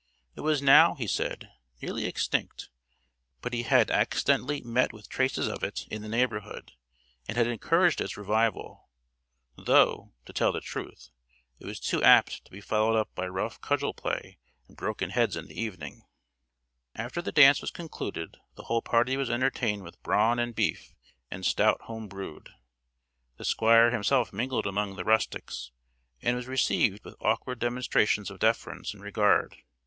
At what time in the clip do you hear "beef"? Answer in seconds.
20.55-20.95